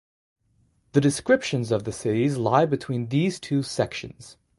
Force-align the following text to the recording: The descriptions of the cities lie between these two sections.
The 0.93 0.99
descriptions 1.01 1.71
of 1.71 1.83
the 1.83 1.91
cities 1.91 2.35
lie 2.35 2.65
between 2.65 3.09
these 3.09 3.39
two 3.39 3.61
sections. 3.61 4.35